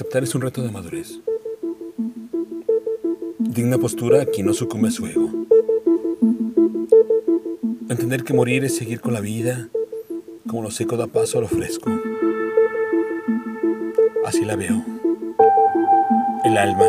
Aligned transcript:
Aceptar 0.00 0.22
es 0.22 0.34
un 0.34 0.40
reto 0.40 0.62
de 0.62 0.70
madurez. 0.70 1.20
Digna 3.38 3.76
postura 3.76 4.22
a 4.22 4.24
quien 4.24 4.46
no 4.46 4.54
sucumbe 4.54 4.88
a 4.88 4.90
su 4.90 5.04
ego. 5.06 5.28
Entender 7.86 8.24
que 8.24 8.32
morir 8.32 8.64
es 8.64 8.74
seguir 8.74 9.02
con 9.02 9.12
la 9.12 9.20
vida, 9.20 9.68
como 10.48 10.62
lo 10.62 10.70
seco 10.70 10.96
da 10.96 11.06
paso 11.06 11.36
a 11.36 11.42
lo 11.42 11.48
fresco. 11.48 11.90
Así 14.24 14.46
la 14.46 14.56
veo. 14.56 14.82
El 16.44 16.56
alma. 16.56 16.86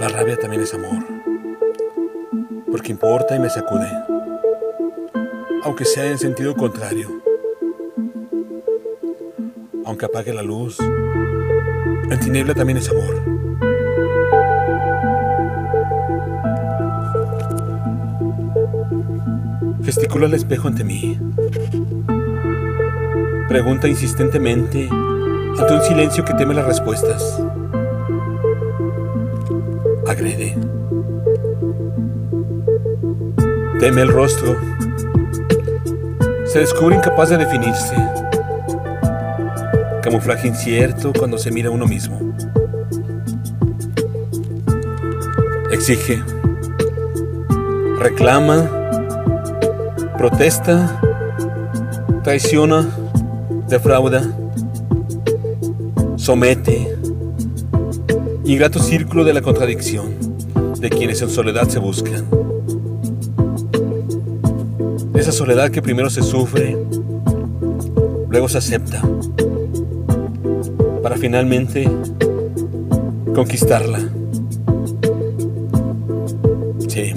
La 0.00 0.08
rabia 0.08 0.36
también 0.36 0.62
es 0.62 0.74
amor, 0.74 0.98
porque 2.72 2.90
importa 2.90 3.36
y 3.36 3.38
me 3.38 3.48
sacude, 3.48 3.86
aunque 5.64 5.86
sea 5.86 6.04
en 6.04 6.18
sentido 6.18 6.54
contrario. 6.54 7.08
Aunque 9.86 10.04
apague 10.04 10.32
la 10.32 10.42
luz, 10.42 10.78
en 10.78 12.20
tiniebla 12.20 12.54
también 12.54 12.78
es 12.78 12.90
amor. 12.90 13.22
Gesticula 19.82 20.26
el 20.26 20.34
espejo 20.34 20.68
ante 20.68 20.84
mí. 20.84 21.18
Pregunta 23.48 23.88
insistentemente 23.88 24.88
ante 24.90 25.74
un 25.74 25.82
silencio 25.82 26.24
que 26.24 26.34
teme 26.34 26.54
las 26.54 26.66
respuestas. 26.66 27.40
Agrede. 30.06 30.56
Teme 33.78 34.02
el 34.02 34.08
rostro. 34.08 34.56
Se 36.54 36.60
descubre 36.60 36.94
incapaz 36.94 37.30
de 37.30 37.36
definirse. 37.36 37.96
Camuflaje 40.00 40.46
incierto 40.46 41.12
cuando 41.12 41.36
se 41.36 41.50
mira 41.50 41.68
a 41.68 41.72
uno 41.72 41.84
mismo. 41.84 42.32
Exige. 45.72 46.22
Reclama. 47.98 48.70
Protesta. 50.16 51.00
Traiciona. 52.22 52.88
Defrauda. 53.68 54.22
Somete. 56.14 56.96
Ingrato 58.44 58.78
círculo 58.78 59.24
de 59.24 59.34
la 59.34 59.42
contradicción 59.42 60.14
de 60.78 60.88
quienes 60.88 61.20
en 61.20 61.30
soledad 61.30 61.66
se 61.66 61.80
buscan. 61.80 62.53
Soledad 65.34 65.72
que 65.72 65.82
primero 65.82 66.10
se 66.10 66.22
sufre, 66.22 66.76
luego 68.28 68.48
se 68.48 68.58
acepta, 68.58 69.02
para 71.02 71.16
finalmente 71.16 71.90
conquistarla. 73.34 73.98
Sí. 76.86 77.14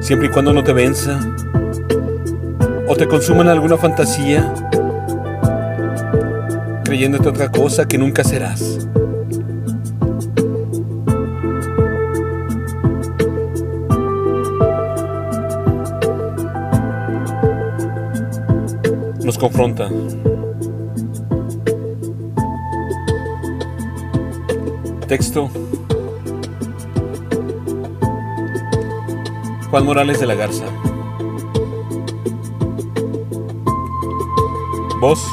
Siempre 0.00 0.28
y 0.28 0.30
cuando 0.30 0.54
no 0.54 0.64
te 0.64 0.72
venza 0.72 1.20
o 2.88 2.96
te 2.96 3.06
consuman 3.06 3.48
alguna 3.48 3.76
fantasía, 3.76 4.54
creyéndote 6.84 7.28
otra 7.28 7.52
cosa 7.52 7.86
que 7.86 7.98
nunca 7.98 8.24
serás. 8.24 8.88
Nos 19.26 19.36
confronta. 19.38 19.90
Texto. 25.08 25.50
Juan 29.68 29.84
Morales 29.84 30.20
de 30.20 30.26
la 30.26 30.34
Garza. 30.36 30.66
Voz. 35.00 35.26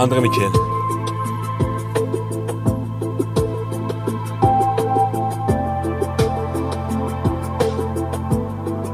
André 0.00 0.20
Michel. 0.20 0.67